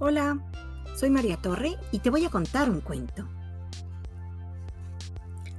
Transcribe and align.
Hola, 0.00 0.40
soy 0.96 1.08
María 1.08 1.36
Torre 1.36 1.76
y 1.92 2.00
te 2.00 2.10
voy 2.10 2.24
a 2.24 2.28
contar 2.28 2.68
un 2.68 2.80
cuento. 2.80 3.28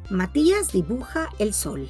Matías 0.10 0.74
dibuja 0.74 1.30
el 1.40 1.54
sol. 1.54 1.90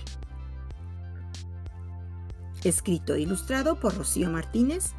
Escrito 2.64 3.16
e 3.16 3.22
ilustrado 3.22 3.80
por 3.80 3.98
Rocío 3.98 4.30
Martínez, 4.30 4.92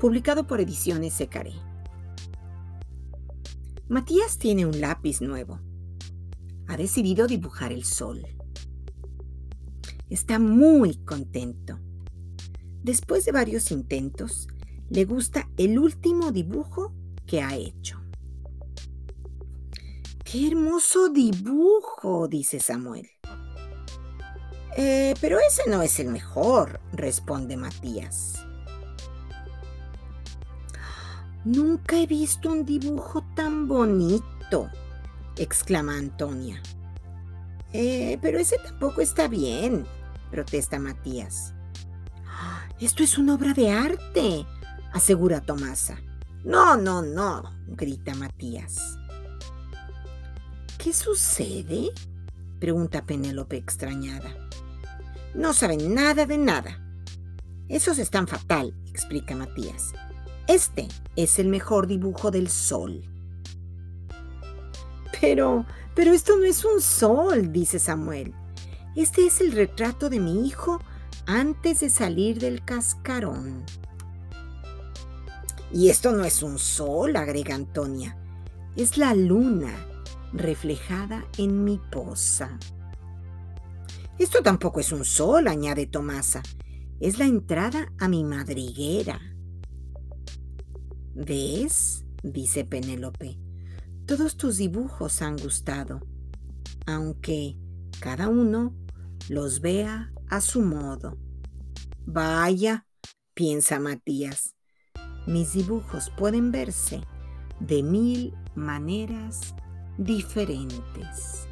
publicado 0.00 0.48
por 0.48 0.60
Ediciones 0.60 1.14
Secaré. 1.14 1.54
Matías 3.88 4.38
tiene 4.38 4.66
un 4.66 4.80
lápiz 4.80 5.20
nuevo. 5.20 5.60
Ha 6.66 6.76
decidido 6.76 7.28
dibujar 7.28 7.72
el 7.72 7.84
sol. 7.84 8.26
Está 10.08 10.40
muy 10.40 10.96
contento. 11.04 11.78
Después 12.82 13.24
de 13.24 13.30
varios 13.30 13.70
intentos, 13.70 14.48
le 14.90 15.04
gusta 15.04 15.48
el 15.56 15.78
último 15.78 16.32
dibujo 16.32 16.92
que 17.26 17.40
ha 17.40 17.54
hecho. 17.54 18.00
¡Qué 20.24 20.48
hermoso 20.48 21.08
dibujo! 21.08 22.28
dice 22.28 22.60
Samuel. 22.60 23.08
Eh, 24.76 25.14
pero 25.20 25.38
ese 25.38 25.68
no 25.68 25.82
es 25.82 25.98
el 26.00 26.08
mejor, 26.08 26.80
responde 26.92 27.56
Matías. 27.56 28.44
Nunca 31.44 31.96
he 31.96 32.06
visto 32.06 32.50
un 32.50 32.64
dibujo 32.64 33.24
tan 33.34 33.66
bonito, 33.66 34.68
exclama 35.36 35.96
Antonia. 35.96 36.60
Eh, 37.72 38.18
pero 38.20 38.38
ese 38.38 38.58
tampoco 38.58 39.00
está 39.00 39.28
bien, 39.28 39.86
protesta 40.30 40.78
Matías. 40.78 41.54
Esto 42.80 43.02
es 43.02 43.18
una 43.18 43.34
obra 43.34 43.52
de 43.52 43.70
arte, 43.70 44.46
asegura 44.92 45.40
Tomasa. 45.40 45.98
No, 46.44 46.76
no, 46.76 47.02
no, 47.02 47.52
grita 47.68 48.14
Matías. 48.14 48.98
¿Qué 50.78 50.92
sucede? 50.92 51.90
pregunta 52.58 53.04
Penélope 53.04 53.56
extrañada. 53.56 54.34
No 55.34 55.52
saben 55.52 55.94
nada 55.94 56.26
de 56.26 56.38
nada. 56.38 56.80
Esos 57.68 57.98
están 57.98 58.26
fatal, 58.26 58.74
explica 58.86 59.36
Matías. 59.36 59.92
Este 60.48 60.88
es 61.16 61.38
el 61.38 61.48
mejor 61.48 61.86
dibujo 61.86 62.30
del 62.30 62.48
sol. 62.48 63.02
Pero, 65.20 65.66
pero 65.94 66.12
esto 66.12 66.36
no 66.36 66.44
es 66.44 66.64
un 66.64 66.80
sol, 66.80 67.52
dice 67.52 67.78
Samuel. 67.78 68.34
Este 68.96 69.26
es 69.26 69.40
el 69.40 69.52
retrato 69.52 70.10
de 70.10 70.18
mi 70.18 70.46
hijo 70.46 70.80
antes 71.26 71.80
de 71.80 71.90
salir 71.90 72.40
del 72.40 72.64
cascarón. 72.64 73.64
Y 75.72 75.88
esto 75.88 76.12
no 76.12 76.24
es 76.24 76.42
un 76.42 76.58
sol, 76.58 77.16
agrega 77.16 77.54
Antonia, 77.54 78.16
es 78.76 78.98
la 78.98 79.14
luna 79.14 79.72
reflejada 80.32 81.24
en 81.38 81.64
mi 81.64 81.80
poza. 81.90 82.58
Esto 84.18 84.42
tampoco 84.42 84.80
es 84.80 84.92
un 84.92 85.04
sol, 85.04 85.48
añade 85.48 85.86
Tomasa, 85.86 86.42
es 87.00 87.18
la 87.18 87.24
entrada 87.24 87.92
a 87.98 88.08
mi 88.08 88.24
madriguera. 88.24 89.20
¿Ves? 91.14 92.04
dice 92.22 92.64
Penélope, 92.64 93.38
todos 94.06 94.36
tus 94.36 94.58
dibujos 94.58 95.22
han 95.22 95.36
gustado, 95.36 96.00
aunque 96.86 97.56
cada 98.00 98.28
uno 98.28 98.74
los 99.28 99.60
vea 99.60 100.12
a 100.28 100.40
su 100.40 100.60
modo. 100.60 101.16
Vaya, 102.04 102.86
piensa 103.34 103.78
Matías, 103.78 104.54
mis 105.26 105.52
dibujos 105.52 106.10
pueden 106.10 106.50
verse 106.50 107.00
de 107.60 107.82
mil 107.82 108.34
maneras 108.54 109.54
diferentes. 109.98 111.46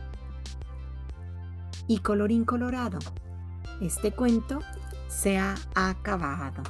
Y 1.87 1.98
colorín 1.98 2.44
colorado, 2.44 2.98
este 3.81 4.12
cuento 4.12 4.60
se 5.09 5.38
ha 5.38 5.54
acabado. 5.75 6.62